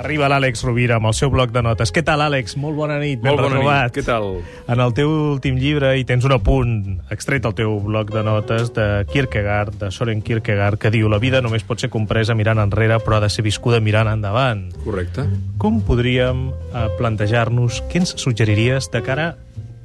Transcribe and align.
Arriba 0.00 0.30
l'Àlex 0.32 0.62
Rovira 0.64 0.96
amb 0.96 1.10
el 1.10 1.12
seu 1.12 1.28
bloc 1.28 1.50
de 1.52 1.60
notes. 1.60 1.90
Què 1.92 2.00
tal, 2.06 2.22
Àlex? 2.24 2.54
Molt 2.56 2.72
bona 2.78 2.96
nit, 3.02 3.18
ben 3.20 3.34
Molt 3.34 3.42
bona 3.42 3.58
retrobat. 3.58 3.90
nit, 3.90 3.98
què 3.98 4.04
tal? 4.06 4.30
En 4.72 4.80
el 4.80 4.94
teu 4.96 5.10
últim 5.34 5.58
llibre 5.60 5.90
hi 5.98 6.06
tens 6.08 6.24
un 6.24 6.32
apunt 6.32 6.72
extret 7.12 7.44
al 7.44 7.52
teu 7.58 7.74
bloc 7.84 8.08
de 8.14 8.22
notes 8.24 8.72
de 8.72 8.86
Kierkegaard, 9.12 9.76
de 9.82 9.90
Soren 9.92 10.22
Kierkegaard, 10.24 10.78
que 10.80 10.90
diu 10.94 11.10
la 11.12 11.18
vida 11.20 11.42
només 11.44 11.66
pot 11.68 11.84
ser 11.84 11.90
compresa 11.92 12.34
mirant 12.34 12.62
enrere, 12.64 12.96
però 13.04 13.18
ha 13.18 13.20
de 13.26 13.28
ser 13.28 13.44
viscuda 13.44 13.80
mirant 13.84 14.08
endavant. 14.08 14.70
Correcte. 14.86 15.26
Com 15.60 15.82
podríem 15.84 16.48
eh, 16.48 16.88
plantejar-nos, 16.96 17.82
què 17.92 18.00
ens 18.00 18.16
suggeriries 18.16 18.88
de 18.90 19.04
cara 19.04 19.34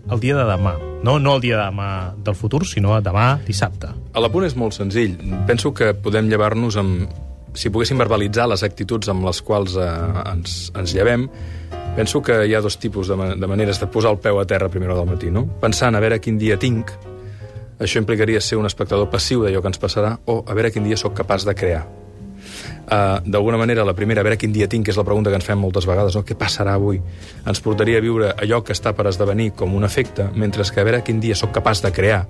al 0.07 0.23
dia 0.23 0.37
de 0.39 0.47
demà? 0.47 0.77
No, 1.03 1.19
no 1.19 1.35
el 1.35 1.43
dia 1.43 1.59
de 1.59 1.67
demà 1.67 2.15
del 2.23 2.39
futur, 2.39 2.63
sinó 2.65 2.95
a 2.95 3.01
demà, 3.03 3.41
dissabte. 3.43 3.91
L'apunt 4.15 4.47
és 4.47 4.55
molt 4.55 4.79
senzill. 4.79 5.19
Penso 5.45 5.73
que 5.75 5.91
podem 5.93 6.31
llevar-nos 6.31 6.79
amb... 6.79 7.09
Si 7.55 7.71
poguéssim 7.71 7.99
verbalitzar 7.99 8.49
les 8.51 8.63
actituds 8.67 9.09
amb 9.11 9.25
les 9.27 9.41
quals 9.45 9.77
eh, 9.79 9.89
ens, 10.33 10.55
ens 10.75 10.95
llevem, 10.95 11.27
penso 11.95 12.21
que 12.21 12.41
hi 12.45 12.55
ha 12.55 12.61
dos 12.61 12.77
tipus 12.77 13.09
de, 13.11 13.17
de 13.39 13.47
maneres 13.47 13.79
de 13.79 13.87
posar 13.91 14.11
el 14.15 14.21
peu 14.23 14.39
a 14.39 14.45
terra 14.45 14.67
a 14.67 14.73
primera 14.73 14.95
del 14.97 15.07
matí, 15.09 15.31
no? 15.31 15.45
Pensant 15.61 15.95
a 15.95 16.03
veure 16.03 16.19
quin 16.19 16.39
dia 16.41 16.59
tinc, 16.59 16.91
això 17.79 17.99
implicaria 17.99 18.41
ser 18.43 18.59
un 18.59 18.67
espectador 18.67 19.09
passiu 19.11 19.43
d'allò 19.43 19.61
que 19.63 19.71
ens 19.71 19.79
passarà, 19.79 20.17
o 20.31 20.41
a 20.47 20.57
veure 20.57 20.71
quin 20.71 20.83
dia 20.87 20.99
sóc 20.99 21.15
capaç 21.15 21.47
de 21.47 21.55
crear. 21.55 21.85
Uh, 22.85 23.17
D'alguna 23.25 23.57
manera, 23.57 23.83
la 23.83 23.95
primera, 23.97 24.21
a 24.21 24.27
veure 24.27 24.37
quin 24.37 24.53
dia 24.53 24.67
tinc, 24.69 24.85
que 24.85 24.93
és 24.93 24.99
la 24.99 25.03
pregunta 25.07 25.31
que 25.31 25.39
ens 25.39 25.47
fem 25.47 25.57
moltes 25.57 25.87
vegades, 25.89 26.15
no? 26.15 26.21
què 26.27 26.37
passarà 26.37 26.75
avui? 26.77 26.99
Ens 27.47 27.63
portaria 27.65 27.97
a 27.97 28.03
viure 28.03 28.29
allò 28.35 28.61
que 28.63 28.75
està 28.75 28.93
per 28.93 29.07
esdevenir 29.09 29.53
com 29.57 29.73
un 29.75 29.87
efecte, 29.87 30.27
mentre 30.35 30.67
que 30.69 30.83
a 30.83 30.85
veure 30.85 31.01
quin 31.03 31.23
dia 31.23 31.35
sóc 31.35 31.55
capaç 31.55 31.81
de 31.81 31.91
crear 31.95 32.25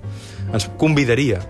ens 0.54 0.70
convidaria 0.80 1.42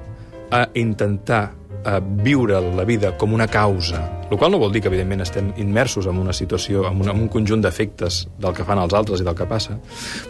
a 0.50 0.66
intentar 0.74 1.52
a 1.86 2.00
viure 2.02 2.58
la 2.60 2.84
vida 2.84 3.14
com 3.16 3.32
una 3.36 3.46
causa, 3.46 4.02
el 4.26 4.36
qual 4.36 4.50
no 4.50 4.58
vol 4.58 4.72
dir 4.74 4.82
que, 4.82 4.90
evidentment, 4.90 5.22
estem 5.22 5.52
immersos 5.62 6.08
en 6.10 6.18
una 6.18 6.34
situació, 6.34 6.82
en 6.88 7.00
un, 7.00 7.10
en 7.12 7.24
un 7.24 7.30
conjunt 7.32 7.62
d'efectes 7.62 8.24
del 8.42 8.56
que 8.56 8.66
fan 8.66 8.82
els 8.82 8.94
altres 8.98 9.22
i 9.22 9.26
del 9.26 9.36
que 9.38 9.46
passa, 9.46 9.78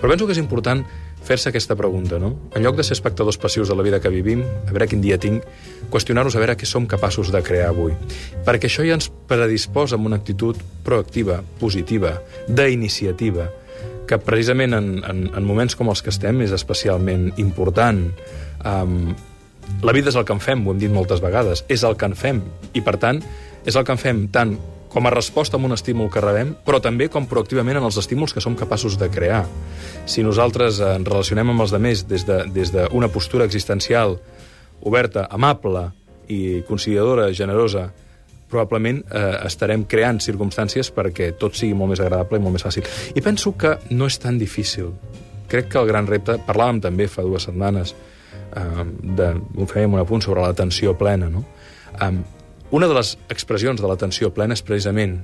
però 0.00 0.12
penso 0.12 0.28
que 0.28 0.36
és 0.36 0.42
important 0.42 0.84
fer-se 1.26 1.50
aquesta 1.50 1.74
pregunta, 1.74 2.20
no? 2.22 2.34
En 2.54 2.62
lloc 2.62 2.76
de 2.78 2.84
ser 2.86 2.94
espectadors 2.94 3.38
passius 3.40 3.72
de 3.72 3.74
la 3.74 3.82
vida 3.82 3.98
que 4.00 4.12
vivim, 4.12 4.44
a 4.44 4.70
veure 4.70 4.86
quin 4.86 5.02
dia 5.02 5.18
tinc, 5.18 5.44
qüestionar-nos 5.90 6.36
a 6.36 6.42
veure 6.42 6.54
què 6.60 6.68
som 6.68 6.86
capaços 6.86 7.32
de 7.34 7.42
crear 7.42 7.72
avui. 7.72 7.96
Perquè 8.46 8.70
això 8.70 8.86
ja 8.86 8.94
ens 8.94 9.08
predisposa 9.26 9.98
amb 9.98 10.06
una 10.06 10.20
actitud 10.20 10.60
proactiva, 10.86 11.40
positiva, 11.58 12.20
d'iniciativa, 12.46 13.48
que 14.06 14.20
precisament 14.22 14.76
en, 14.76 14.92
en, 15.02 15.24
en 15.34 15.46
moments 15.46 15.74
com 15.74 15.90
els 15.90 16.04
que 16.04 16.12
estem 16.14 16.44
és 16.44 16.54
especialment 16.54 17.32
important. 17.42 18.04
Um, 18.62 19.16
la 19.82 19.92
vida 19.92 20.10
és 20.10 20.16
el 20.16 20.24
que 20.24 20.34
en 20.34 20.40
fem, 20.40 20.64
ho 20.66 20.72
hem 20.72 20.80
dit 20.80 20.92
moltes 20.92 21.20
vegades, 21.22 21.64
és 21.68 21.84
el 21.84 21.96
que 21.98 22.08
en 22.08 22.16
fem, 22.16 22.40
i 22.74 22.82
per 22.84 22.96
tant, 23.02 23.20
és 23.66 23.76
el 23.76 23.84
que 23.84 23.94
en 23.94 24.00
fem 24.00 24.24
tant 24.32 24.56
com 24.96 25.06
a 25.06 25.12
resposta 25.12 25.58
a 25.58 25.60
un 25.60 25.74
estímul 25.74 26.08
que 26.08 26.22
rebem, 26.24 26.54
però 26.64 26.80
també 26.80 27.10
com 27.12 27.26
proactivament 27.28 27.76
en 27.76 27.84
els 27.84 27.98
estímuls 28.00 28.32
que 28.32 28.40
som 28.40 28.56
capaços 28.56 28.96
de 28.96 29.10
crear. 29.12 29.42
Si 30.08 30.24
nosaltres 30.24 30.80
ens 30.80 31.08
relacionem 31.08 31.52
amb 31.52 31.66
els 31.66 31.74
demés 31.74 32.06
des 32.08 32.24
d'una 32.24 32.46
de, 32.46 32.54
des 32.54 32.72
de 32.72 33.12
postura 33.12 33.44
existencial 33.44 34.16
oberta, 34.80 35.26
amable 35.30 35.90
i 36.32 36.62
conciliadora, 36.68 37.28
generosa, 37.32 37.90
probablement 38.48 39.02
eh, 39.10 39.46
estarem 39.46 39.84
creant 39.84 40.20
circumstàncies 40.22 40.92
perquè 40.94 41.32
tot 41.36 41.58
sigui 41.58 41.74
molt 41.74 41.92
més 41.92 42.00
agradable 42.00 42.38
i 42.38 42.42
molt 42.42 42.56
més 42.56 42.64
fàcil. 42.64 42.86
I 43.14 43.20
penso 43.20 43.52
que 43.58 43.76
no 43.90 44.06
és 44.06 44.18
tan 44.22 44.38
difícil. 44.38 44.94
Crec 45.50 45.70
que 45.72 45.78
el 45.80 45.88
gran 45.88 46.08
repte, 46.10 46.38
parlàvem 46.46 46.80
també 46.84 47.08
fa 47.08 47.24
dues 47.26 47.46
setmanes, 47.48 47.94
eh, 48.56 48.86
de, 49.18 49.30
fèiem 49.70 49.94
un 49.94 50.02
apunt 50.02 50.24
sobre 50.24 50.42
l'atenció 50.42 50.96
plena, 50.98 51.30
no? 51.30 51.44
Eh, 52.00 52.12
una 52.76 52.88
de 52.90 52.94
les 52.98 53.14
expressions 53.30 53.80
de 53.80 53.86
l'atenció 53.86 54.32
plena 54.34 54.56
és 54.58 54.64
precisament 54.66 55.20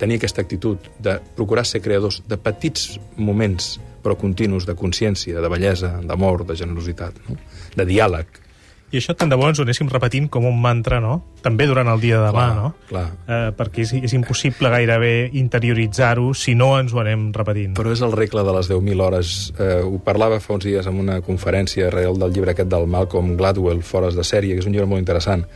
tenir 0.00 0.16
aquesta 0.16 0.40
actitud 0.40 0.86
de 0.98 1.18
procurar 1.36 1.66
ser 1.68 1.82
creadors 1.84 2.22
de 2.26 2.38
petits 2.40 2.94
moments 3.16 3.74
però 4.00 4.16
continus 4.16 4.64
de 4.64 4.74
consciència, 4.76 5.42
de 5.44 5.48
bellesa, 5.52 5.98
d'amor, 6.08 6.46
de 6.48 6.56
generositat, 6.56 7.18
no? 7.28 7.36
de 7.76 7.84
diàleg. 7.84 8.40
I 8.90 8.98
això 8.98 9.14
tant 9.14 9.30
de 9.30 9.36
bo 9.38 9.46
ens 9.46 9.60
ho 9.60 9.64
anéssim 9.66 9.88
repetint 9.90 10.26
com 10.32 10.46
un 10.48 10.56
mantra, 10.60 10.98
no? 11.02 11.20
També 11.44 11.66
durant 11.70 11.88
el 11.88 12.00
dia 12.02 12.18
de 12.18 12.26
demà, 12.26 12.46
Clar, 12.50 12.56
no? 12.56 12.70
clar. 12.88 13.04
Eh, 13.24 13.52
perquè 13.56 13.84
és, 13.84 13.92
és 14.10 14.14
impossible 14.16 14.68
gairebé 14.72 15.30
interioritzar-ho 15.40 16.32
si 16.36 16.56
no 16.58 16.72
ens 16.78 16.92
ho 16.92 17.00
anem 17.00 17.28
repetint. 17.32 17.76
Però 17.78 17.92
és 17.94 18.02
el 18.04 18.12
regle 18.12 18.42
de 18.44 18.54
les 18.56 18.68
10.000 18.68 19.04
hores. 19.04 19.34
Eh, 19.56 19.80
ho 19.86 20.00
parlava 20.04 20.40
fa 20.42 20.56
uns 20.56 20.66
dies 20.66 20.88
en 20.90 20.98
una 21.00 21.20
conferència 21.24 21.88
real 21.94 22.18
del 22.20 22.34
llibre 22.34 22.54
aquest 22.54 22.68
del 22.72 22.88
Malcolm 22.90 23.36
Gladwell, 23.38 23.84
Fores 23.86 24.18
de 24.18 24.26
sèrie, 24.26 24.56
que 24.56 24.64
és 24.64 24.68
un 24.68 24.74
llibre 24.74 24.88
molt 24.90 25.00
interessant, 25.00 25.46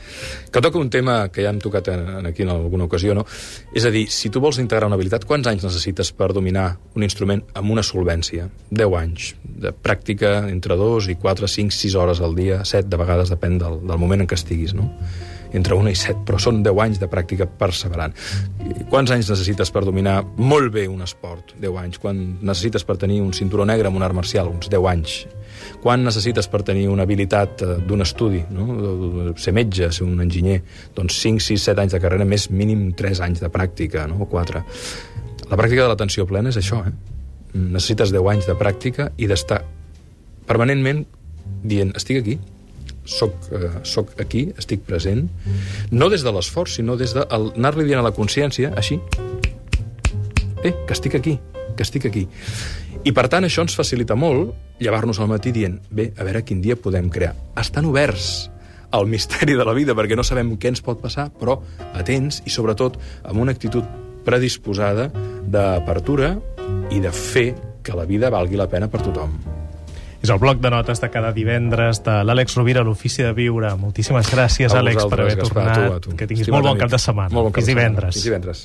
que 0.51 0.63
toca 0.65 0.79
un 0.79 0.91
tema 0.91 1.29
que 1.35 1.43
ja 1.45 1.51
hem 1.51 1.61
tocat 1.63 1.91
en, 1.93 2.07
en 2.21 2.31
aquí 2.31 2.47
en 2.47 2.55
alguna 2.55 2.87
ocasió, 2.87 3.15
no? 3.19 3.27
És 3.75 3.85
a 3.85 3.93
dir, 3.95 4.07
si 4.15 4.31
tu 4.31 4.41
vols 4.41 4.61
integrar 4.63 4.89
una 4.89 4.99
habilitat, 4.99 5.27
quants 5.29 5.51
anys 5.51 5.67
necessites 5.67 6.13
per 6.15 6.31
dominar 6.33 6.77
un 6.95 7.03
instrument 7.03 7.43
amb 7.55 7.75
una 7.75 7.83
solvència? 7.83 8.49
10 8.71 8.99
anys 9.01 9.35
de 9.43 9.75
pràctica 9.75 10.37
entre 10.51 10.79
2 10.79 11.11
i 11.13 11.19
4, 11.21 11.49
5, 11.51 11.75
6 11.75 11.99
hores 12.01 12.23
al 12.25 12.35
dia, 12.39 12.63
7 12.65 12.89
de 12.89 13.01
vegades, 13.01 13.24
depèn 13.33 13.61
del, 13.63 13.81
del 13.87 14.01
moment 14.01 14.25
en 14.25 14.29
què 14.31 14.37
estiguis, 14.39 14.75
no? 14.77 14.91
entre 15.55 15.77
1 15.79 15.93
i 15.93 15.95
7, 15.95 16.25
però 16.27 16.39
són 16.43 16.61
10 16.67 16.81
anys 16.83 16.99
de 16.99 17.07
pràctica 17.11 17.47
perseverant. 17.47 18.13
Quants 18.91 19.13
anys 19.15 19.31
necessites 19.31 19.71
per 19.71 19.85
dominar 19.87 20.17
molt 20.37 20.73
bé 20.75 20.89
un 20.91 21.05
esport? 21.07 21.55
10 21.63 21.79
anys. 21.79 22.01
Quan 22.03 22.21
necessites 22.43 22.85
per 22.85 22.99
tenir 23.01 23.21
un 23.23 23.33
cinturó 23.33 23.65
negre 23.65 23.89
en 23.89 23.97
un 23.97 24.03
art 24.03 24.19
marcial? 24.19 24.51
Uns 24.51 24.69
10 24.73 24.89
anys. 24.91 25.15
Quan 25.85 26.03
necessites 26.05 26.51
per 26.51 26.65
tenir 26.67 26.89
una 26.91 27.07
habilitat 27.07 27.63
eh, 27.63 27.77
d'un 27.87 28.03
estudi? 28.03 28.43
No? 28.51 29.33
Ser 29.39 29.55
metge, 29.55 29.93
ser 29.95 30.05
un 30.09 30.19
enginyer? 30.25 30.59
Doncs 30.97 31.21
5, 31.23 31.47
6, 31.47 31.69
7 31.71 31.85
anys 31.85 31.95
de 31.95 32.03
carrera, 32.03 32.27
més 32.27 32.49
mínim 32.51 32.89
3 32.99 33.23
anys 33.25 33.45
de 33.45 33.51
pràctica, 33.55 34.09
no? 34.11 34.25
o 34.27 34.31
4. 34.31 34.65
La 35.51 35.61
pràctica 35.61 35.85
de 35.85 35.91
l'atenció 35.93 36.27
plena 36.27 36.51
és 36.51 36.59
això, 36.59 36.83
eh? 36.89 36.95
Necessites 37.55 38.11
10 38.11 38.27
anys 38.33 38.49
de 38.51 38.57
pràctica 38.59 39.13
i 39.23 39.29
d'estar 39.31 39.61
permanentment 40.49 41.05
dient, 41.63 41.93
estic 41.95 42.19
aquí, 42.19 42.39
soc, 43.05 43.35
eh, 43.53 43.71
soc 43.83 44.15
aquí, 44.21 44.49
estic 44.59 44.85
present, 44.87 45.29
no 45.91 46.09
des 46.11 46.25
de 46.25 46.33
l'esforç, 46.33 46.79
sinó 46.81 46.97
des 46.97 47.15
d'anar-li 47.15 47.85
dient 47.85 48.01
a 48.01 48.07
la 48.07 48.15
consciència, 48.17 48.73
així, 48.77 49.01
eh, 50.63 50.73
que 50.87 50.93
estic 50.93 51.15
aquí, 51.15 51.39
que 51.77 51.83
estic 51.83 52.07
aquí. 52.07 52.27
I, 53.05 53.13
per 53.13 53.29
tant, 53.29 53.45
això 53.45 53.61
ens 53.61 53.77
facilita 53.77 54.17
molt 54.17 54.55
llevar-nos 54.81 55.21
al 55.21 55.29
matí 55.29 55.53
dient, 55.53 55.77
bé, 55.91 56.13
a 56.17 56.25
veure 56.25 56.45
quin 56.45 56.63
dia 56.65 56.77
podem 56.77 57.11
crear. 57.13 57.35
Estan 57.61 57.85
oberts 57.85 58.51
al 58.91 59.07
misteri 59.07 59.55
de 59.59 59.65
la 59.65 59.75
vida, 59.75 59.95
perquè 59.95 60.17
no 60.17 60.25
sabem 60.25 60.55
què 60.57 60.73
ens 60.73 60.81
pot 60.85 61.03
passar, 61.03 61.29
però 61.35 61.59
atents 61.93 62.41
i, 62.47 62.51
sobretot, 62.51 62.97
amb 63.25 63.43
una 63.43 63.53
actitud 63.53 63.85
predisposada 64.25 65.11
d'apertura 65.45 66.39
i 66.95 67.03
de 67.05 67.13
fer 67.13 67.51
que 67.85 67.93
la 67.93 68.09
vida 68.09 68.33
valgui 68.33 68.57
la 68.57 68.71
pena 68.71 68.89
per 68.89 69.03
tothom. 69.05 69.54
És 70.25 70.31
el 70.33 70.39
bloc 70.41 70.57
de 70.65 70.71
notes 70.73 71.03
de 71.03 71.09
cada 71.13 71.31
divendres 71.37 71.99
de 72.07 72.13
l'Àlex 72.25 72.55
Rovira 72.57 72.81
l'Ofici 72.87 73.23
de 73.27 73.33
Viure. 73.37 73.75
Moltíssimes 73.77 74.31
gràcies, 74.33 74.73
A 74.73 74.79
Àlex, 74.81 75.05
per 75.11 75.19
haver 75.21 75.37
tornat. 75.37 75.69
a 75.69 75.75
tu, 75.89 75.93
a 75.93 76.01
tu. 76.01 76.15
Que 76.17 76.27
tinguis 76.31 76.47
Estima't 76.47 76.63
molt 76.63 76.71
bon 76.73 76.81
cap 76.81 76.91
de 76.95 77.01
setmana. 77.03 77.29
Molt 77.35 77.45
bon 77.51 77.53
cap 77.53 77.61
Fins 77.61 77.67
de 77.67 77.73
setmana. 77.75 77.89
divendres. 77.91 78.15
Fins 78.15 78.25
divendres. 78.31 78.63